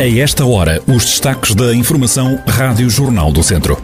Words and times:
A 0.00 0.06
esta 0.06 0.46
hora, 0.46 0.80
os 0.86 1.04
destaques 1.04 1.56
da 1.56 1.74
Informação 1.74 2.40
Rádio 2.46 2.88
Jornal 2.88 3.32
do 3.32 3.42
Centro. 3.42 3.76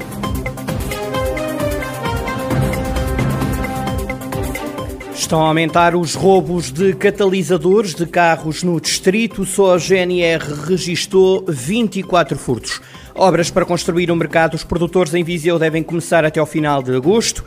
Estão 5.12 5.42
a 5.42 5.48
aumentar 5.48 5.96
os 5.96 6.14
roubos 6.14 6.70
de 6.70 6.92
catalisadores 6.94 7.96
de 7.96 8.06
carros 8.06 8.62
no 8.62 8.80
distrito. 8.80 9.44
Só 9.44 9.74
a 9.74 9.78
GNR 9.78 10.44
registrou 10.68 11.44
24 11.48 12.38
furtos. 12.38 12.80
Obras 13.12 13.50
para 13.50 13.64
construir 13.64 14.08
o 14.08 14.14
um 14.14 14.16
mercado. 14.16 14.54
Os 14.54 14.62
produtores 14.62 15.12
em 15.14 15.24
Viseu 15.24 15.58
devem 15.58 15.82
começar 15.82 16.24
até 16.24 16.38
ao 16.38 16.46
final 16.46 16.80
de 16.80 16.94
agosto. 16.94 17.44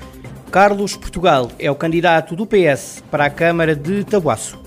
Carlos 0.51 0.97
Portugal 0.97 1.49
é 1.57 1.71
o 1.71 1.75
candidato 1.75 2.35
do 2.35 2.45
PS 2.45 3.01
para 3.09 3.27
a 3.27 3.29
Câmara 3.29 3.73
de 3.73 4.03
Tabuaço. 4.03 4.66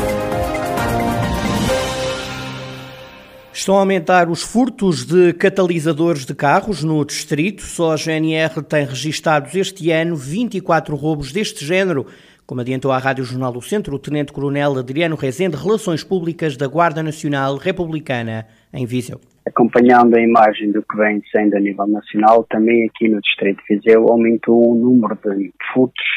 Estão 3.61 3.75
a 3.75 3.81
aumentar 3.81 4.27
os 4.27 4.41
furtos 4.41 5.05
de 5.05 5.33
catalisadores 5.33 6.25
de 6.25 6.33
carros 6.33 6.83
no 6.83 7.05
distrito. 7.05 7.61
Só 7.61 7.91
a 7.91 7.95
GNR 7.95 8.63
tem 8.67 8.83
registados 8.83 9.53
este 9.53 9.91
ano 9.91 10.15
24 10.15 10.95
roubos 10.95 11.31
deste 11.31 11.63
género. 11.63 12.07
Como 12.43 12.61
adiantou 12.61 12.91
à 12.91 12.97
Rádio 12.97 13.23
Jornal 13.23 13.53
do 13.53 13.61
Centro 13.61 13.95
o 13.95 13.99
Tenente-Coronel 13.99 14.79
Adriano 14.79 15.15
Rezende, 15.15 15.55
Relações 15.55 16.03
Públicas 16.03 16.57
da 16.57 16.67
Guarda 16.67 17.03
Nacional 17.03 17.55
Republicana 17.55 18.47
em 18.73 18.87
Viseu. 18.87 19.21
Acompanhando 19.45 20.15
a 20.15 20.19
imagem 20.19 20.71
do 20.71 20.81
que 20.81 20.97
vem 20.97 21.21
sendo 21.31 21.55
a 21.55 21.59
nível 21.59 21.85
nacional, 21.85 22.43
também 22.49 22.89
aqui 22.89 23.07
no 23.09 23.21
Distrito 23.21 23.61
de 23.69 23.75
Viseu 23.75 24.07
aumentou 24.09 24.71
o 24.71 24.73
número 24.73 25.15
de 25.23 25.53
furtos 25.71 26.07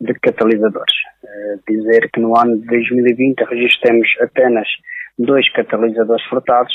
de 0.00 0.14
catalisadores. 0.14 0.94
Uh, 1.24 1.60
dizer 1.68 2.08
que 2.12 2.20
no 2.20 2.38
ano 2.38 2.56
de 2.56 2.66
2020 2.68 3.40
registramos 3.50 4.06
apenas 4.20 4.68
dois 5.18 5.50
catalisadores 5.52 6.24
furtados 6.26 6.72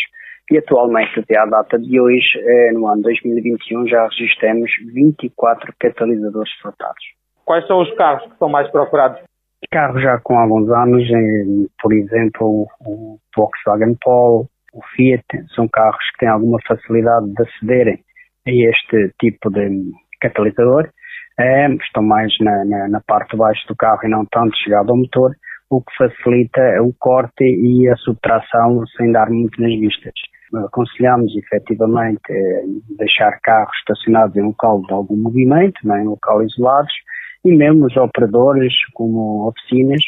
e 0.52 0.58
atualmente, 0.58 1.20
até 1.20 1.38
à 1.38 1.45
data 1.45 1.78
de 1.78 2.00
hoje, 2.00 2.38
uh, 2.38 2.73
no 2.73 2.88
ano 2.88 2.98
de 2.98 3.04
2021, 3.04 3.88
já 3.88 4.04
registramos 4.08 4.72
24 4.94 5.72
catalisadores 5.80 6.52
furtados. 6.62 7.04
Quais 7.46 7.66
são 7.68 7.81
os 7.81 7.94
carros 7.96 8.31
que 8.31 8.38
são 8.38 8.50
mais 8.50 8.70
procurados? 8.72 9.22
Carros 9.72 10.02
já 10.02 10.20
com 10.20 10.40
alguns 10.40 10.70
anos, 10.72 11.04
por 11.81 11.94
exemplo, 11.94 12.68
o 12.80 13.20
Volkswagen 13.36 13.96
Polo, 14.02 14.48
o 14.74 14.81
Fiat, 14.96 15.26
são 15.53 15.68
carros 15.68 16.03
que 16.12 16.20
têm 16.20 16.30
alguma 16.30 16.58
facilidade 16.68 17.31
de 17.34 17.44
acederem 17.44 18.00
a 18.48 18.52
este 18.52 19.14
tipo 19.20 19.52
de 19.52 19.92
catalisador. 20.22 20.90
É, 21.40 21.68
estão 21.74 22.03
mais 22.03 22.34
na, 22.40 22.66
na, 22.66 22.88
na, 22.90 23.02
parte 23.02 23.31
de 23.31 23.38
baixo 23.38 23.66
do 23.68 23.76
carro 23.76 24.02
e 24.03 24.09
não 24.09 24.26
tanto 24.26 24.58
chegado 24.58 24.90
ao 24.90 24.98
motor, 24.98 25.31
o 25.70 25.81
que 25.81 25.95
facilita 25.98 26.81
o 26.81 26.94
corte 26.98 27.44
e 27.44 27.88
a 27.88 27.95
subtração 27.98 28.86
sem 28.98 29.12
dar 29.12 29.30
muito 29.30 29.62
nas 29.62 29.72
vistas. 29.80 30.14
Aconselhamos 30.66 31.36
efetivamente 31.36 32.22
eh, 32.31 32.64
deixar 32.98 33.39
carros 33.42 33.75
estacionados 33.78 34.36
em 34.36 34.42
local 34.42 34.81
de 34.81 34.92
algum 34.92 35.16
movimento, 35.16 35.80
não 35.84 35.95
é, 35.95 36.02
em 36.02 36.08
local 36.08 36.44
isolados, 36.44 36.94
e 37.45 37.56
mesmo 37.56 37.86
os 37.86 37.95
operadores, 37.95 38.73
como 38.94 39.47
oficinas, 39.47 40.02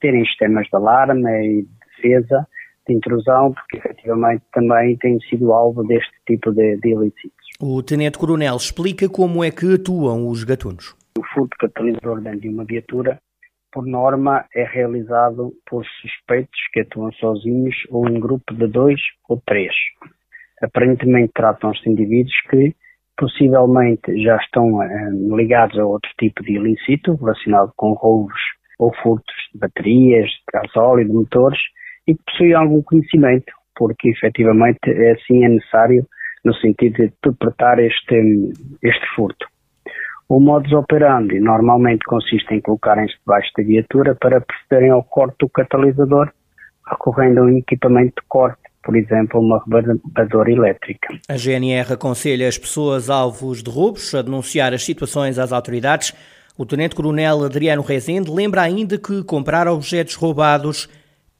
terem 0.00 0.24
sistemas 0.26 0.66
de 0.66 0.76
alarme 0.76 1.30
e 1.30 1.62
de 1.62 1.68
defesa 1.96 2.46
de 2.86 2.94
intrusão, 2.94 3.52
porque 3.52 3.78
efetivamente 3.78 4.44
também 4.52 4.96
têm 4.98 5.18
sido 5.28 5.52
alvo 5.52 5.82
deste 5.84 6.12
tipo 6.26 6.52
de, 6.52 6.76
de 6.76 6.90
ilícitos. 6.90 7.46
O 7.60 7.82
Tenente 7.82 8.18
Coronel 8.18 8.56
explica 8.56 9.08
como 9.08 9.42
é 9.42 9.50
que 9.50 9.74
atuam 9.74 10.28
os 10.28 10.44
gatunos. 10.44 10.94
O 11.18 11.24
furto 11.34 11.56
catalisador 11.58 12.20
dentro 12.20 12.40
de 12.40 12.48
uma 12.48 12.64
viatura, 12.64 13.18
por 13.76 13.84
norma, 13.84 14.46
é 14.54 14.64
realizado 14.64 15.52
por 15.68 15.84
suspeitos 16.00 16.58
que 16.72 16.80
atuam 16.80 17.12
sozinhos 17.12 17.76
ou 17.90 18.08
em 18.08 18.18
grupo 18.18 18.54
de 18.54 18.66
dois 18.68 18.98
ou 19.28 19.38
três. 19.46 19.74
Aparentemente 20.62 21.34
tratam-se 21.34 21.82
de 21.82 21.90
indivíduos 21.90 22.34
que 22.48 22.74
possivelmente 23.18 24.22
já 24.22 24.38
estão 24.38 24.82
eh, 24.82 25.10
ligados 25.36 25.78
a 25.78 25.84
outro 25.84 26.10
tipo 26.18 26.42
de 26.42 26.52
ilícito 26.52 27.16
relacionado 27.16 27.70
com 27.76 27.92
roubos 27.92 28.40
ou 28.78 28.94
furtos 29.02 29.34
de 29.52 29.58
baterias, 29.58 30.30
de 30.30 30.38
gasóleo, 30.54 31.06
de 31.06 31.12
motores 31.12 31.60
e 32.08 32.14
que 32.14 32.22
possuem 32.24 32.54
algum 32.54 32.80
conhecimento, 32.80 33.52
porque 33.76 34.08
efetivamente 34.08 34.90
assim 35.12 35.44
é 35.44 35.50
necessário 35.50 36.06
no 36.42 36.54
sentido 36.54 36.94
de 36.94 37.04
interpretar 37.04 37.78
este, 37.78 38.16
este 38.82 39.06
furto. 39.14 39.46
O 40.28 40.40
modus 40.40 40.72
operandi 40.72 41.38
normalmente 41.38 42.04
consiste 42.04 42.52
em 42.52 42.60
colocarem-se 42.60 43.14
debaixo 43.20 43.50
da 43.56 43.62
viatura 43.62 44.14
para 44.14 44.40
procederem 44.40 44.90
ao 44.90 45.04
corte 45.04 45.36
do 45.40 45.48
catalisador, 45.48 46.30
recorrendo 46.88 47.40
a 47.40 47.44
um 47.44 47.58
equipamento 47.58 48.20
de 48.20 48.28
corte 48.28 48.66
por 48.86 48.96
exemplo, 48.96 49.40
uma 49.40 49.60
rebarbadora 49.64 50.52
elétrica. 50.52 51.08
A 51.28 51.36
GNR 51.36 51.94
aconselha 51.94 52.46
as 52.46 52.56
pessoas 52.56 53.10
alvos 53.10 53.60
de 53.60 53.68
roubos 53.68 54.14
a 54.14 54.22
denunciar 54.22 54.72
as 54.72 54.84
situações 54.84 55.40
às 55.40 55.52
autoridades. 55.52 56.14
O 56.56 56.64
Tenente-Coronel 56.64 57.44
Adriano 57.44 57.82
Rezende 57.82 58.30
lembra 58.30 58.62
ainda 58.62 58.96
que 58.96 59.24
comprar 59.24 59.66
objetos 59.66 60.14
roubados 60.14 60.88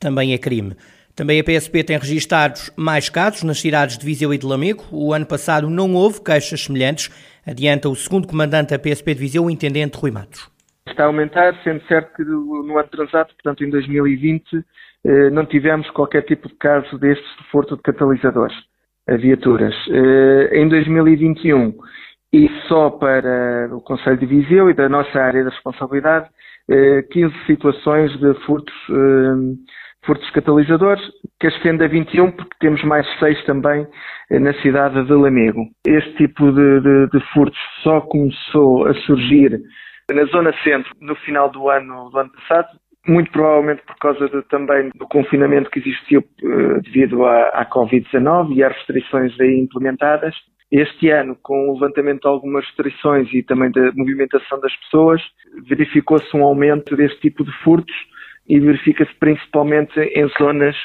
também 0.00 0.34
é 0.34 0.38
crime. 0.38 0.74
Também 1.16 1.40
a 1.40 1.44
PSP 1.44 1.82
tem 1.82 1.96
registados 1.96 2.70
mais 2.76 3.08
casos 3.08 3.42
nas 3.42 3.58
cidades 3.58 3.96
de 3.96 4.04
Viseu 4.04 4.34
e 4.34 4.38
de 4.38 4.44
Lamego. 4.44 4.84
O 4.92 5.14
ano 5.14 5.24
passado 5.24 5.70
não 5.70 5.94
houve 5.94 6.22
queixas 6.22 6.64
semelhantes, 6.64 7.08
adianta 7.46 7.88
o 7.88 7.96
segundo 7.96 8.28
comandante 8.28 8.76
da 8.76 8.78
PSP 8.78 9.14
de 9.14 9.20
Viseu, 9.20 9.44
o 9.46 9.50
Intendente 9.50 9.96
Rui 9.96 10.10
Matos. 10.10 10.46
Está 10.86 11.04
a 11.04 11.06
aumentar, 11.06 11.58
sendo 11.64 11.82
certo 11.86 12.14
que 12.14 12.22
no 12.22 12.78
ano 12.78 12.88
transato, 12.88 13.32
portanto 13.34 13.64
em 13.64 13.70
2020, 13.70 14.62
eh, 15.06 15.30
não 15.30 15.46
tivemos 15.46 15.88
qualquer 15.90 16.20
tipo 16.20 16.48
de 16.48 16.54
caso 16.56 16.98
destes 16.98 17.26
de 17.38 17.50
furto 17.50 17.76
de 17.76 17.82
catalisadores 17.82 18.54
a 19.08 19.16
viaturas. 19.16 19.74
Eh, 19.88 20.60
em 20.60 20.68
2021, 20.68 21.74
e 22.30 22.50
só 22.68 22.90
para 22.90 23.74
o 23.74 23.80
Conselho 23.80 24.18
de 24.18 24.26
Viseu 24.26 24.68
e 24.68 24.74
da 24.74 24.86
nossa 24.86 25.18
área 25.18 25.42
de 25.42 25.48
responsabilidade, 25.48 26.28
15 27.10 27.34
eh, 27.34 27.46
situações 27.46 28.12
de 28.20 28.34
furtos, 28.44 28.74
furtos 30.06 30.30
catalisadores, 30.30 31.02
que 31.38 31.48
ascende 31.48 31.84
a 31.84 31.88
21, 31.88 32.30
porque 32.32 32.56
temos 32.60 32.82
mais 32.84 33.06
6 33.18 33.44
também 33.44 33.86
na 34.30 34.54
cidade 34.62 35.04
de 35.04 35.12
Lamego. 35.12 35.66
Este 35.86 36.14
tipo 36.14 36.50
de, 36.52 36.80
de, 36.80 37.10
de 37.10 37.20
furtos 37.32 37.58
só 37.82 38.00
começou 38.00 38.86
a 38.86 38.94
surgir 38.94 39.60
na 40.12 40.24
zona 40.26 40.52
centro 40.62 40.90
no 41.00 41.16
final 41.16 41.50
do 41.50 41.68
ano, 41.68 42.08
do 42.10 42.18
ano 42.18 42.30
passado, 42.30 42.68
muito 43.08 43.30
provavelmente 43.30 43.82
por 43.82 43.96
causa 43.96 44.28
de, 44.28 44.42
também 44.48 44.90
do 44.94 45.06
confinamento 45.06 45.70
que 45.70 45.80
existiu 45.80 46.20
uh, 46.20 46.80
devido 46.82 47.24
à, 47.24 47.48
à 47.48 47.66
Covid-19 47.66 48.54
e 48.54 48.62
às 48.62 48.74
restrições 48.76 49.38
aí 49.40 49.58
implementadas. 49.58 50.34
Este 50.70 51.10
ano, 51.10 51.36
com 51.42 51.68
o 51.68 51.74
levantamento 51.74 52.22
de 52.22 52.28
algumas 52.28 52.64
restrições 52.66 53.32
e 53.32 53.42
também 53.42 53.70
da 53.70 53.92
movimentação 53.94 54.58
das 54.60 54.74
pessoas, 54.76 55.22
verificou-se 55.68 56.36
um 56.36 56.42
aumento 56.42 56.96
deste 56.96 57.20
tipo 57.20 57.44
de 57.44 57.52
furtos 57.62 57.94
e 58.48 58.60
verifica-se 58.60 59.14
principalmente 59.18 59.98
em 59.98 60.28
zonas 60.38 60.76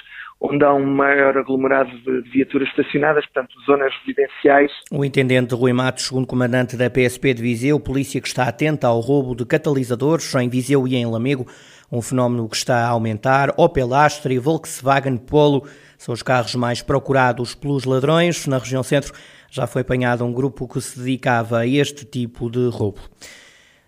onde 0.42 0.66
há 0.66 0.74
um 0.74 0.86
maior 0.86 1.38
aglomerado 1.38 1.92
de 2.00 2.22
viaturas 2.32 2.68
estacionadas, 2.70 3.24
portanto, 3.28 3.54
zonas 3.64 3.94
residenciais. 4.00 4.72
O 4.92 5.06
intendente 5.06 5.54
Rui 5.54 5.72
Matos, 5.72 6.08
segundo 6.08 6.26
comandante 6.26 6.76
da 6.76 6.90
PSP 6.90 7.36
de 7.36 7.44
Viseu, 7.44 7.80
polícia 7.80 8.20
que 8.20 8.28
está 8.28 8.46
atenta 8.46 8.88
ao 8.88 9.00
roubo 9.00 9.36
de 9.36 9.46
catalisadores 9.46 10.34
em 10.34 10.50
Viseu 10.50 10.88
e 10.88 10.96
em 10.96 11.06
Lamego, 11.06 11.46
um 11.92 12.02
fenómeno 12.02 12.50
que 12.50 12.56
está 12.56 12.86
a 12.86 12.90
aumentar. 12.90 13.54
Opel 13.56 13.94
Astra 13.94 14.34
e 14.34 14.40
Volkswagen 14.40 15.18
Polo 15.18 15.68
são 15.96 16.12
os 16.12 16.24
carros 16.24 16.56
mais 16.56 16.82
procurados 16.82 17.54
pelos 17.54 17.86
ladrões. 17.86 18.48
Na 18.48 18.58
região 18.58 18.82
centro 18.82 19.14
já 19.52 19.68
foi 19.68 19.84
apanhado 19.84 20.26
um 20.26 20.34
grupo 20.34 20.68
que 20.68 20.82
se 20.82 20.98
dedicava 20.98 21.60
a 21.60 21.68
este 21.68 22.04
tipo 22.04 22.50
de 22.50 22.68
roubo. 22.70 23.02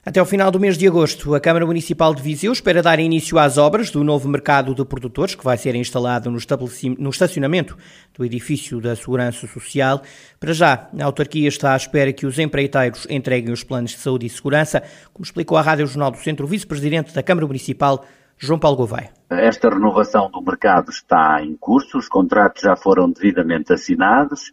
Até 0.06 0.20
ao 0.20 0.26
final 0.26 0.52
do 0.52 0.60
mês 0.60 0.78
de 0.78 0.86
agosto, 0.86 1.34
a 1.34 1.40
Câmara 1.40 1.66
Municipal 1.66 2.14
de 2.14 2.22
Viseu 2.22 2.52
espera 2.52 2.82
dar 2.82 3.00
início 3.00 3.40
às 3.40 3.58
obras 3.58 3.90
do 3.90 4.04
novo 4.04 4.28
mercado 4.28 4.76
de 4.76 4.84
produtores 4.84 5.34
que 5.34 5.46
vai 5.46 5.56
ser 5.56 5.76
instalado 5.76 6.30
no, 6.30 6.38
no 7.00 7.10
estacionamento 7.10 7.78
do 8.14 8.26
edifício 8.26 8.82
da 8.82 8.98
Segurança 8.98 9.48
Social. 9.48 10.02
Para 10.42 10.52
já, 10.52 10.90
a 11.00 11.06
autarquia 11.06 11.48
está 11.48 11.72
à 11.72 11.78
espera 11.78 12.12
que 12.12 12.26
os 12.26 12.38
empreiteiros 12.38 13.08
entreguem 13.10 13.54
os 13.54 13.64
planos 13.64 13.92
de 13.92 13.98
saúde 14.00 14.26
e 14.26 14.30
segurança, 14.30 14.84
como 15.14 15.24
explicou 15.24 15.58
à 15.58 15.62
Rádio 15.62 15.88
Jornal 15.88 16.12
do 16.12 16.18
Centro 16.18 16.46
o 16.46 16.50
vice-presidente 16.50 17.16
da 17.16 17.24
Câmara 17.24 17.48
Municipal, 17.48 18.04
João 18.38 18.60
Paulo 18.60 18.76
Gouveia. 18.76 19.10
Esta 19.30 19.70
renovação 19.70 20.30
do 20.30 20.42
mercado 20.42 20.90
está 20.90 21.42
em 21.42 21.56
curso, 21.56 21.98
os 21.98 22.10
contratos 22.10 22.62
já 22.62 22.76
foram 22.76 23.10
devidamente 23.10 23.72
assinados. 23.72 24.50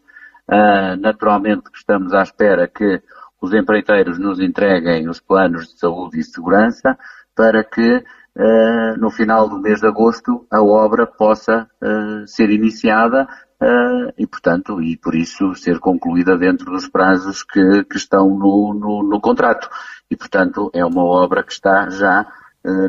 Uh, 0.49 0.95
naturalmente 1.01 1.65
estamos 1.75 2.13
à 2.13 2.23
espera 2.23 2.69
que 2.69 3.03
os 3.41 3.53
empreiteiros 3.55 4.19
nos 4.19 4.41
entreguem 4.41 5.09
os 5.09 5.21
planos 5.21 5.69
de 5.69 5.79
saúde 5.79 6.21
e 6.21 6.25
segurança 6.25 6.99
para 7.35 7.65
que 7.65 7.97
uh, 8.37 8.99
no 8.99 9.11
final 9.11 9.49
do 9.49 9.59
mês 9.59 9.81
de 9.81 9.87
agosto, 9.87 10.47
a 10.51 10.63
obra 10.63 11.07
possa 11.07 11.69
uh, 11.83 12.27
ser 12.27 12.51
iniciada 12.51 13.27
uh, 13.61 14.13
e, 14.19 14.27
portanto, 14.27 14.83
e 14.83 14.97
por 14.97 15.15
isso 15.15 15.55
ser 15.55 15.79
concluída 15.79 16.37
dentro 16.37 16.71
dos 16.71 16.89
prazos 16.89 17.43
que, 17.43 17.85
que 17.85 17.97
estão 17.97 18.29
no, 18.29 18.75
no, 18.75 19.03
no, 19.03 19.21
contrato. 19.21 19.69
E, 20.11 20.17
portanto, 20.17 20.71
é 20.75 20.85
uma 20.85 21.05
obra 21.05 21.43
que 21.43 21.53
está 21.53 21.89
já 21.89 22.27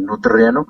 no 0.02 0.20
terreno 0.20 0.68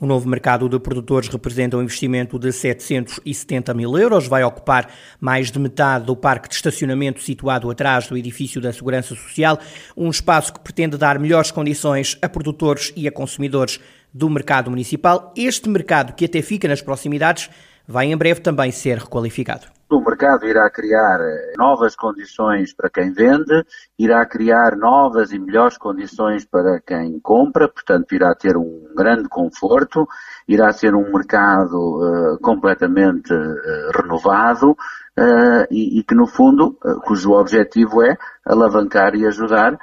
o 0.00 0.06
novo 0.06 0.26
mercado 0.26 0.66
de 0.68 0.80
produtores 0.80 1.28
representa 1.28 1.76
um 1.76 1.82
investimento 1.82 2.38
de 2.38 2.50
770 2.50 3.74
mil 3.74 3.96
euros, 3.98 4.26
vai 4.26 4.42
ocupar 4.42 4.90
mais 5.20 5.50
de 5.50 5.58
metade 5.58 6.06
do 6.06 6.16
parque 6.16 6.48
de 6.48 6.54
estacionamento 6.54 7.20
situado 7.20 7.70
atrás 7.70 8.08
do 8.08 8.16
edifício 8.16 8.62
da 8.62 8.72
Segurança 8.72 9.14
Social, 9.14 9.58
um 9.94 10.08
espaço 10.08 10.54
que 10.54 10.60
pretende 10.60 10.96
dar 10.96 11.18
melhores 11.18 11.50
condições 11.50 12.16
a 12.22 12.28
produtores 12.28 12.92
e 12.96 13.06
a 13.06 13.12
consumidores 13.12 13.78
do 14.12 14.30
mercado 14.30 14.70
municipal. 14.70 15.34
Este 15.36 15.68
mercado, 15.68 16.14
que 16.14 16.24
até 16.24 16.40
fica 16.40 16.66
nas 16.66 16.80
proximidades, 16.80 17.50
vai 17.86 18.06
em 18.06 18.16
breve 18.16 18.40
também 18.40 18.70
ser 18.70 18.98
requalificado. 18.98 19.66
O 19.90 20.00
mercado 20.00 20.46
irá 20.46 20.70
criar 20.70 21.18
eh, 21.20 21.52
novas 21.58 21.96
condições 21.96 22.72
para 22.72 22.88
quem 22.88 23.12
vende, 23.12 23.66
irá 23.98 24.24
criar 24.24 24.76
novas 24.76 25.32
e 25.32 25.38
melhores 25.38 25.76
condições 25.76 26.44
para 26.44 26.80
quem 26.80 27.18
compra, 27.18 27.68
portanto, 27.68 28.14
irá 28.14 28.32
ter 28.32 28.56
um 28.56 28.94
grande 28.96 29.28
conforto, 29.28 30.06
irá 30.46 30.70
ser 30.70 30.94
um 30.94 31.12
mercado 31.12 31.74
uh, 31.74 32.38
completamente 32.38 33.34
uh, 33.34 33.90
renovado 34.00 34.70
uh, 34.70 35.66
e, 35.68 35.98
e, 35.98 36.04
que, 36.04 36.14
no 36.14 36.28
fundo, 36.28 36.78
cujo 37.04 37.32
objetivo 37.32 38.00
é 38.04 38.16
alavancar 38.46 39.16
e 39.16 39.26
ajudar 39.26 39.76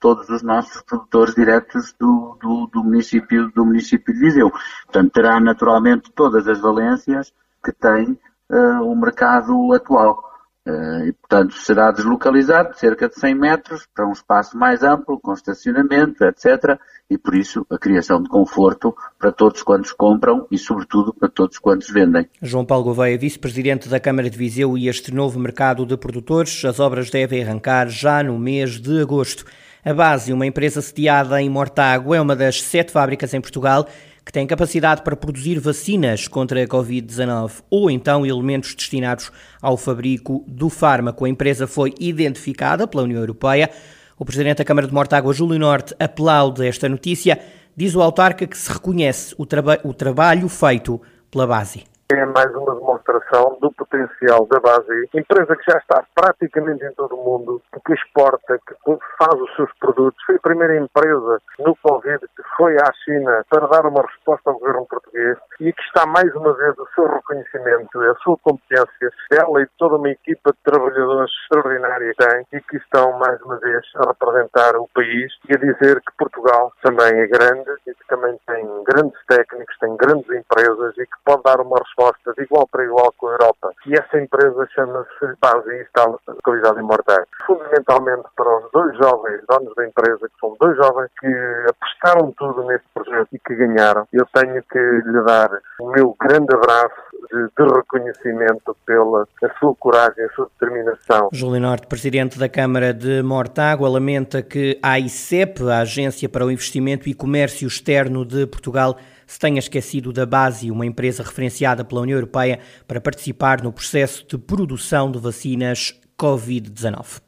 todos 0.00 0.28
os 0.28 0.42
nossos 0.42 0.82
produtores 0.82 1.34
diretos 1.34 1.94
do, 1.98 2.36
do, 2.40 2.66
do, 2.66 2.84
município, 2.84 3.50
do 3.50 3.64
município 3.64 4.14
de 4.14 4.20
Viseu. 4.20 4.50
Portanto, 4.84 5.12
terá 5.12 5.40
naturalmente 5.40 6.12
todas 6.12 6.46
as 6.46 6.60
valências 6.60 7.32
que 7.64 7.72
tem 7.72 8.18
uh, 8.50 8.82
o 8.82 8.94
mercado 8.94 9.72
atual. 9.72 10.27
Uh, 10.68 11.06
e, 11.06 11.12
portanto, 11.14 11.54
será 11.54 11.90
deslocalizado 11.90 12.74
de 12.74 12.78
cerca 12.78 13.08
de 13.08 13.18
100 13.18 13.34
metros 13.34 13.88
para 13.94 14.06
um 14.06 14.12
espaço 14.12 14.54
mais 14.54 14.82
amplo, 14.82 15.18
com 15.18 15.32
estacionamento, 15.32 16.22
etc. 16.24 16.78
E, 17.08 17.16
por 17.16 17.34
isso, 17.34 17.64
a 17.70 17.78
criação 17.78 18.22
de 18.22 18.28
conforto 18.28 18.94
para 19.18 19.32
todos 19.32 19.62
quantos 19.62 19.92
compram 19.92 20.46
e, 20.50 20.58
sobretudo, 20.58 21.14
para 21.14 21.30
todos 21.30 21.56
quantos 21.58 21.88
vendem. 21.88 22.28
João 22.42 22.66
Paulo 22.66 22.84
Gouveia, 22.84 23.16
vice-presidente 23.16 23.88
da 23.88 23.98
Câmara 23.98 24.28
de 24.28 24.36
Viseu 24.36 24.76
e 24.76 24.88
este 24.88 25.10
novo 25.10 25.38
mercado 25.38 25.86
de 25.86 25.96
produtores, 25.96 26.62
as 26.66 26.78
obras 26.78 27.08
devem 27.08 27.42
arrancar 27.42 27.88
já 27.88 28.22
no 28.22 28.38
mês 28.38 28.78
de 28.78 29.00
agosto. 29.00 29.46
A 29.82 29.94
Base, 29.94 30.34
uma 30.34 30.44
empresa 30.44 30.82
sediada 30.82 31.40
em 31.40 31.48
Mortágua, 31.48 32.14
é 32.14 32.20
uma 32.20 32.36
das 32.36 32.60
sete 32.60 32.92
fábricas 32.92 33.32
em 33.32 33.40
Portugal 33.40 33.88
que 34.28 34.32
tem 34.32 34.46
capacidade 34.46 35.00
para 35.00 35.16
produzir 35.16 35.58
vacinas 35.58 36.28
contra 36.28 36.62
a 36.62 36.66
Covid-19 36.66 37.62
ou 37.70 37.90
então 37.90 38.26
elementos 38.26 38.74
destinados 38.74 39.32
ao 39.62 39.74
fabrico 39.74 40.44
do 40.46 40.68
fármaco. 40.68 41.24
A 41.24 41.30
empresa 41.30 41.66
foi 41.66 41.94
identificada 41.98 42.86
pela 42.86 43.04
União 43.04 43.20
Europeia. 43.20 43.70
O 44.18 44.26
presidente 44.26 44.58
da 44.58 44.66
Câmara 44.66 44.86
de 44.86 44.92
Mortágua, 44.92 45.32
Júlio 45.32 45.58
Norte, 45.58 45.94
aplaude 45.98 46.66
esta 46.66 46.90
notícia. 46.90 47.40
Diz 47.74 47.94
o 47.94 48.02
autarca 48.02 48.46
que 48.46 48.58
se 48.58 48.70
reconhece 48.70 49.34
o, 49.38 49.46
traba 49.46 49.80
o 49.82 49.94
trabalho 49.94 50.46
feito 50.46 51.00
pela 51.30 51.46
base 51.46 51.84
é 52.10 52.24
mais 52.24 52.50
uma 52.54 52.74
demonstração 52.74 53.58
do 53.60 53.70
potencial 53.72 54.46
da 54.46 54.58
base, 54.60 55.08
empresa 55.12 55.54
que 55.54 55.70
já 55.70 55.76
está 55.76 56.02
praticamente 56.14 56.82
em 56.82 56.92
todo 56.92 57.14
o 57.14 57.22
mundo, 57.22 57.62
que 57.84 57.92
exporta, 57.92 58.58
que 58.66 58.98
faz 59.18 59.38
os 59.38 59.54
seus 59.56 59.70
produtos. 59.78 60.18
Foi 60.24 60.36
a 60.36 60.40
primeira 60.40 60.78
empresa 60.78 61.38
no 61.58 61.76
Covid 61.76 62.20
que 62.20 62.42
foi 62.56 62.76
à 62.76 62.90
China 63.04 63.44
para 63.50 63.66
dar 63.66 63.84
uma 63.84 64.00
resposta 64.00 64.48
ao 64.48 64.58
governo 64.58 64.86
português 64.86 65.36
e 65.60 65.70
que 65.70 65.82
está 65.82 66.06
mais 66.06 66.34
uma 66.34 66.54
vez 66.54 66.78
o 66.78 66.88
seu 66.94 67.06
reconhecimento, 67.08 68.00
a 68.00 68.14
sua 68.22 68.38
competência, 68.38 69.10
ela 69.30 69.60
e 69.60 69.68
toda 69.76 69.96
uma 69.96 70.08
equipa 70.08 70.52
de 70.52 70.58
trabalhadores 70.64 71.30
extraordinária 71.42 72.14
que 72.14 72.26
tem 72.26 72.46
e 72.54 72.60
que 72.62 72.76
estão 72.78 73.18
mais 73.18 73.38
uma 73.42 73.58
vez 73.58 73.84
a 73.96 74.08
representar 74.08 74.76
o 74.76 74.88
país 74.94 75.30
e 75.46 75.54
a 75.54 75.58
dizer 75.58 76.00
que 76.00 76.16
Portugal 76.16 76.72
também 76.82 77.20
é 77.20 77.26
grande 77.26 77.70
e 77.86 77.94
que 77.94 78.06
também 78.08 78.34
tem 78.46 78.66
grandes 78.84 79.18
técnicos, 79.26 79.76
tem 79.78 79.94
grandes 79.96 80.30
empresas 80.30 80.96
e 80.96 81.04
que 81.04 81.18
pode 81.22 81.42
dar 81.42 81.60
uma 81.60 81.76
resposta 81.76 81.97
de 82.36 82.42
igual 82.44 82.66
para 82.68 82.84
igual 82.84 83.12
com 83.16 83.28
a 83.28 83.32
Europa. 83.32 83.72
E 83.86 83.94
essa 83.94 84.20
empresa 84.20 84.66
chama-se 84.74 85.36
Base 85.40 85.70
e 85.70 85.82
está 85.82 86.04
localizada 86.04 86.80
em 86.80 86.84
Mortágua. 86.84 87.26
Fundamentalmente 87.46 88.28
para 88.36 88.58
os 88.58 88.70
dois 88.72 88.96
jovens 88.96 89.40
donos 89.48 89.74
da 89.74 89.86
empresa, 89.86 90.28
que 90.28 90.40
são 90.40 90.56
dois 90.60 90.76
jovens 90.76 91.10
que 91.18 91.26
apostaram 91.68 92.32
tudo 92.32 92.64
neste 92.64 92.86
projeto 92.94 93.28
e 93.32 93.38
que 93.38 93.54
ganharam, 93.54 94.06
eu 94.12 94.26
tenho 94.32 94.62
que 94.62 94.78
lhe 94.78 95.22
dar 95.24 95.50
o 95.80 95.90
meu 95.90 96.16
grande 96.20 96.54
abraço 96.54 97.08
de, 97.30 97.48
de 97.56 97.72
reconhecimento 97.72 98.76
pela 98.86 99.26
sua 99.58 99.74
coragem, 99.74 100.24
a 100.24 100.28
sua 100.30 100.50
determinação. 100.58 101.28
Júlio 101.32 101.60
Norte, 101.60 101.86
presidente 101.86 102.38
da 102.38 102.48
Câmara 102.48 102.92
de 102.92 103.22
Mortágua, 103.22 103.88
lamenta 103.88 104.42
que 104.42 104.78
a 104.82 104.98
ICEP, 104.98 105.62
a 105.70 105.80
Agência 105.80 106.28
para 106.28 106.44
o 106.44 106.50
Investimento 106.50 107.08
e 107.08 107.14
Comércio 107.14 107.66
Externo 107.66 108.24
de 108.24 108.46
Portugal, 108.46 108.96
se 109.26 109.38
tenha 109.38 109.58
esquecido 109.58 110.12
da 110.12 110.24
Base, 110.24 110.70
uma 110.70 110.86
empresa 110.86 111.22
referenciada 111.22 111.84
pela 111.84 112.00
União 112.00 112.16
Europeia 112.16 112.60
para 112.86 113.00
participar 113.00 113.62
no 113.62 113.72
processo 113.72 114.26
de 114.26 114.38
produção 114.38 115.10
de 115.12 115.18
vacinas 115.18 115.94
Covid-19. 116.18 117.20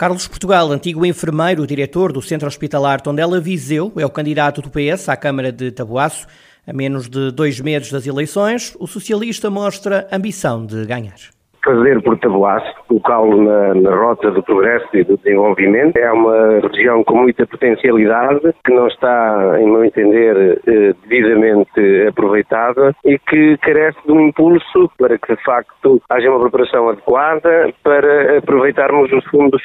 Carlos 0.00 0.26
Portugal, 0.26 0.72
antigo 0.72 1.04
enfermeiro, 1.04 1.66
diretor 1.66 2.10
do 2.10 2.22
Centro 2.22 2.48
Hospitalar 2.48 3.02
Tondela 3.02 3.38
Viseu, 3.38 3.92
é 3.98 4.06
o 4.06 4.08
candidato 4.08 4.62
do 4.62 4.70
PS 4.70 5.10
à 5.10 5.16
Câmara 5.16 5.52
de 5.52 5.70
Taboaço. 5.70 6.26
A 6.66 6.72
menos 6.72 7.08
de 7.08 7.30
dois 7.30 7.60
meses 7.60 7.90
das 7.90 8.06
eleições, 8.06 8.76
o 8.78 8.86
socialista 8.86 9.50
mostra 9.50 10.06
ambição 10.12 10.64
de 10.64 10.84
ganhar 10.86 11.18
fazer 11.64 12.02
por 12.02 12.18
Taboaço, 12.18 12.74
colocá-lo 12.88 13.42
na, 13.42 13.74
na, 13.74 13.94
rota 13.94 14.30
do 14.30 14.42
progresso 14.42 14.88
e 14.94 15.04
do 15.04 15.16
desenvolvimento. 15.18 15.96
É 15.96 16.10
uma 16.10 16.60
região 16.60 17.04
com 17.04 17.18
muita 17.18 17.46
potencialidade, 17.46 18.54
que 18.64 18.72
não 18.72 18.86
está, 18.88 19.58
em 19.60 19.70
meu 19.70 19.84
entender, 19.84 20.60
eh, 20.66 20.94
devidamente 21.06 22.08
aproveitada 22.08 22.94
e 23.04 23.18
que 23.18 23.56
carece 23.58 23.98
de 24.04 24.12
um 24.12 24.28
impulso 24.28 24.90
para 24.98 25.18
que, 25.18 25.34
de 25.34 25.42
facto, 25.42 26.00
haja 26.08 26.30
uma 26.30 26.40
preparação 26.40 26.88
adequada 26.88 27.72
para 27.82 28.38
aproveitarmos 28.38 29.12
os 29.12 29.24
fundos 29.26 29.62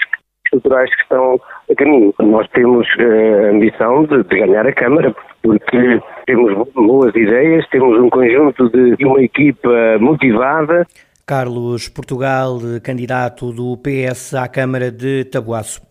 estruturais 0.56 0.94
que 0.96 1.02
estão 1.02 1.40
a 1.70 1.76
caminho. 1.76 2.14
Nós 2.20 2.48
temos 2.50 2.88
eh, 3.00 3.48
a 3.48 3.52
ambição 3.52 4.06
de, 4.06 4.24
de 4.24 4.40
ganhar 4.40 4.66
a 4.66 4.74
Câmara, 4.74 5.16
porque 5.42 6.02
temos 6.26 6.68
boas 6.74 7.16
ideias, 7.16 7.68
temos 7.70 8.00
um 8.00 8.10
conjunto 8.10 8.70
de, 8.70 8.96
de 8.96 9.06
uma 9.06 9.22
equipa 9.22 9.98
motivada 10.00 10.86
Carlos 11.26 11.90
Portugal, 11.90 12.60
candidato 12.84 13.52
do 13.52 13.76
PS 13.78 14.36
à 14.36 14.48
Câmara 14.48 14.92
de 14.92 15.26
Tabuaço. 15.26 15.82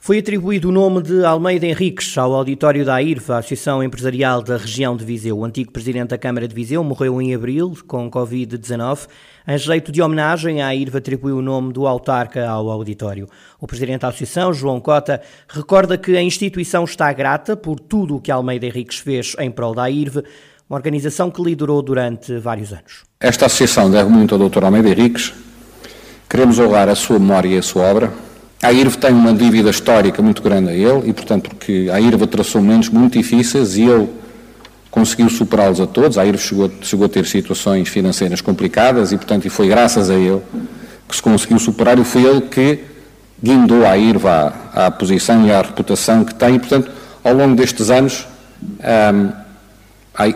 Foi 0.00 0.18
atribuído 0.18 0.68
o 0.68 0.72
nome 0.72 1.00
de 1.00 1.24
Almeida 1.24 1.64
Henriques 1.64 2.18
ao 2.18 2.34
auditório 2.34 2.84
da 2.84 2.96
AIRVA, 2.96 3.38
Associação 3.38 3.84
Empresarial 3.84 4.42
da 4.42 4.56
Região 4.56 4.96
de 4.96 5.04
Viseu. 5.04 5.38
O 5.38 5.44
antigo 5.44 5.70
presidente 5.70 6.08
da 6.08 6.18
Câmara 6.18 6.48
de 6.48 6.54
Viseu 6.56 6.82
morreu 6.82 7.22
em 7.22 7.32
abril 7.32 7.72
com 7.86 8.10
Covid-19. 8.10 9.08
Em 9.46 9.58
jeito 9.58 9.92
de 9.92 10.00
homenagem, 10.00 10.62
a 10.62 10.68
AIRVA 10.68 10.98
atribuiu 10.98 11.36
o 11.36 11.42
nome 11.42 11.70
do 11.70 11.86
autarca 11.86 12.48
ao 12.48 12.70
auditório. 12.70 13.28
O 13.60 13.66
presidente 13.66 14.00
da 14.00 14.08
Associação, 14.08 14.54
João 14.54 14.80
Cota, 14.80 15.20
recorda 15.46 15.98
que 15.98 16.16
a 16.16 16.22
instituição 16.22 16.84
está 16.84 17.12
grata 17.12 17.54
por 17.54 17.78
tudo 17.78 18.16
o 18.16 18.20
que 18.22 18.30
Almeida 18.30 18.64
Henriques 18.64 18.98
fez 18.98 19.36
em 19.38 19.50
prol 19.50 19.74
da 19.74 19.82
AIRVA, 19.82 20.24
uma 20.68 20.78
organização 20.78 21.30
que 21.30 21.42
liderou 21.42 21.82
durante 21.82 22.38
vários 22.38 22.72
anos. 22.72 23.02
Esta 23.20 23.44
associação 23.44 23.90
deve 23.90 24.08
muito 24.08 24.34
ao 24.34 24.48
Dr. 24.48 24.64
Almeida 24.64 24.88
Henriques. 24.88 25.34
Queremos 26.26 26.58
honrar 26.58 26.88
a 26.88 26.94
sua 26.94 27.18
memória 27.18 27.48
e 27.48 27.58
a 27.58 27.62
sua 27.62 27.82
obra. 27.82 28.14
A 28.62 28.72
IRV 28.72 28.96
tem 28.96 29.12
uma 29.12 29.34
dívida 29.34 29.68
histórica 29.68 30.22
muito 30.22 30.40
grande 30.40 30.70
a 30.70 30.72
ele 30.72 31.10
e, 31.10 31.12
portanto, 31.12 31.50
porque 31.50 31.90
a 31.92 32.00
IRV 32.00 32.26
traçou 32.28 32.62
momentos 32.62 32.88
muito 32.88 33.18
difíceis 33.18 33.76
e 33.76 33.82
ele 33.82 34.08
conseguiu 34.94 35.28
superá-los 35.28 35.80
a 35.80 35.88
todos. 35.88 36.16
A 36.16 36.24
IRV 36.24 36.38
chegou, 36.38 36.70
chegou, 36.80 37.06
a 37.06 37.08
ter 37.08 37.26
situações 37.26 37.88
financeiras 37.88 38.40
complicadas 38.40 39.10
e, 39.10 39.16
portanto, 39.16 39.44
e 39.44 39.50
foi 39.50 39.66
graças 39.66 40.08
a 40.08 40.14
ele 40.14 40.40
que 41.08 41.16
se 41.16 41.20
conseguiu 41.20 41.58
superar 41.58 41.98
e 41.98 42.04
foi 42.04 42.22
ele 42.22 42.42
que 42.42 42.78
guindou 43.42 43.84
a 43.84 43.98
IRV 43.98 44.28
à, 44.28 44.86
à 44.86 44.90
posição 44.92 45.44
e 45.44 45.50
à 45.50 45.60
reputação 45.62 46.24
que 46.24 46.32
tem. 46.32 46.54
E, 46.54 46.58
portanto, 46.60 46.92
ao 47.24 47.34
longo 47.34 47.56
destes 47.56 47.90
anos, 47.90 48.24
um, 48.62 49.32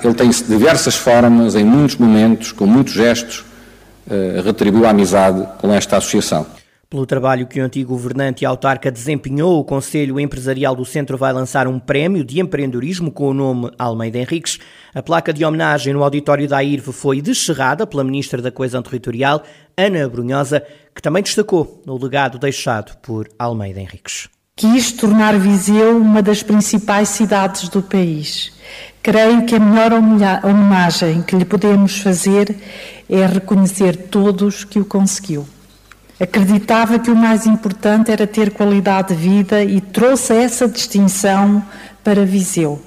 ele 0.02 0.14
tem 0.14 0.28
diversas 0.28 0.96
formas, 0.96 1.54
em 1.54 1.62
muitos 1.62 1.94
momentos, 1.94 2.50
com 2.50 2.66
muitos 2.66 2.94
gestos, 2.94 3.44
uh, 4.08 4.42
retribuiu 4.44 4.86
a 4.86 4.90
amizade 4.90 5.46
com 5.58 5.72
esta 5.72 5.98
associação. 5.98 6.44
Pelo 6.90 7.04
trabalho 7.04 7.46
que 7.46 7.60
o 7.60 7.64
antigo 7.64 7.92
governante 7.92 8.42
e 8.42 8.46
autarca 8.46 8.90
desempenhou, 8.90 9.60
o 9.60 9.64
Conselho 9.64 10.18
Empresarial 10.18 10.74
do 10.74 10.86
Centro 10.86 11.18
vai 11.18 11.32
lançar 11.34 11.68
um 11.68 11.78
prémio 11.78 12.24
de 12.24 12.40
empreendedorismo 12.40 13.12
com 13.12 13.28
o 13.28 13.34
nome 13.34 13.70
Almeida 13.78 14.18
Henriques. 14.18 14.58
A 14.94 15.02
placa 15.02 15.32
de 15.32 15.44
homenagem 15.44 15.92
no 15.92 16.02
auditório 16.02 16.48
da 16.48 16.64
IRV 16.64 16.90
foi 16.92 17.20
descerrada 17.20 17.86
pela 17.86 18.02
Ministra 18.02 18.40
da 18.40 18.50
Coesão 18.50 18.82
Territorial, 18.82 19.42
Ana 19.76 20.08
Brunhosa, 20.08 20.62
que 20.94 21.02
também 21.02 21.22
destacou 21.22 21.82
no 21.84 22.02
legado 22.02 22.38
deixado 22.38 22.96
por 23.02 23.28
Almeida 23.38 23.80
Henriques. 23.80 24.30
Quis 24.56 24.90
tornar 24.90 25.38
Viseu 25.38 25.96
uma 25.96 26.22
das 26.22 26.42
principais 26.42 27.10
cidades 27.10 27.68
do 27.68 27.82
país 27.82 28.50
Creio 29.02 29.46
que 29.46 29.54
a 29.54 29.60
melhor 29.60 29.92
homenagem 29.92 31.22
que 31.22 31.36
lhe 31.36 31.44
podemos 31.44 31.98
fazer 31.98 32.54
é 33.08 33.24
reconhecer 33.24 33.96
todos 33.96 34.64
que 34.64 34.78
o 34.78 34.84
conseguiu. 34.84 35.46
Acreditava 36.20 36.98
que 36.98 37.10
o 37.10 37.16
mais 37.16 37.46
importante 37.46 38.10
era 38.10 38.26
ter 38.26 38.50
qualidade 38.50 39.08
de 39.08 39.14
vida 39.14 39.62
e 39.62 39.80
trouxe 39.80 40.34
essa 40.34 40.66
distinção 40.66 41.62
para 42.02 42.26
Viseu. 42.26 42.82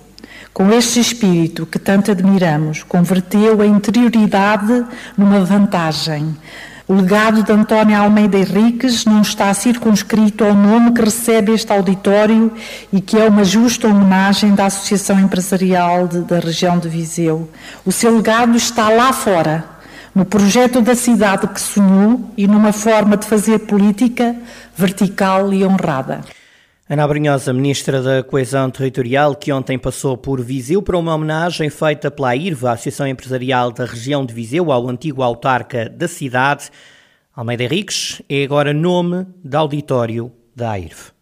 Com 0.53 0.69
este 0.69 0.99
espírito 0.99 1.65
que 1.65 1.79
tanto 1.79 2.11
admiramos, 2.11 2.83
converteu 2.83 3.61
a 3.61 3.65
interioridade 3.65 4.85
numa 5.17 5.45
vantagem. 5.45 6.35
O 6.85 6.93
legado 6.93 7.41
de 7.41 7.53
António 7.53 7.97
Almeida 7.97 8.37
Henriques 8.37 9.05
não 9.05 9.21
está 9.21 9.53
circunscrito 9.53 10.43
ao 10.43 10.53
nome 10.53 10.91
que 10.91 11.01
recebe 11.01 11.53
este 11.53 11.71
auditório 11.71 12.51
e 12.91 12.99
que 12.99 13.17
é 13.17 13.29
uma 13.29 13.45
justa 13.45 13.87
homenagem 13.87 14.53
da 14.53 14.65
Associação 14.65 15.17
Empresarial 15.17 16.05
de, 16.05 16.19
da 16.19 16.39
região 16.39 16.77
de 16.77 16.89
Viseu. 16.89 17.49
O 17.85 17.93
seu 17.93 18.13
legado 18.17 18.57
está 18.57 18.89
lá 18.89 19.13
fora, 19.13 19.63
no 20.13 20.25
projeto 20.25 20.81
da 20.81 20.95
cidade 20.95 21.47
que 21.47 21.61
sonhou 21.61 22.31
e 22.37 22.47
numa 22.47 22.73
forma 22.73 23.15
de 23.15 23.25
fazer 23.25 23.59
política 23.59 24.35
vertical 24.75 25.53
e 25.53 25.65
honrada. 25.65 26.21
Ana 26.89 27.07
Brunhosa, 27.07 27.53
Ministra 27.53 28.01
da 28.01 28.21
Coesão 28.21 28.69
Territorial, 28.69 29.33
que 29.33 29.53
ontem 29.53 29.79
passou 29.79 30.17
por 30.17 30.41
Viseu 30.41 30.81
para 30.81 30.97
uma 30.97 31.15
homenagem 31.15 31.69
feita 31.69 32.11
pela 32.11 32.35
IRVA, 32.35 32.73
Associação 32.73 33.07
Empresarial 33.07 33.71
da 33.71 33.85
Região 33.85 34.25
de 34.25 34.33
Viseu, 34.33 34.71
ao 34.73 34.89
antigo 34.89 35.23
autarca 35.23 35.87
da 35.87 36.09
cidade. 36.09 36.69
Almeida 37.33 37.63
Henriques 37.63 38.21
é 38.27 38.43
agora 38.43 38.73
nome 38.73 39.25
de 39.41 39.55
auditório 39.55 40.33
da 40.53 40.77
IRV. 40.77 41.20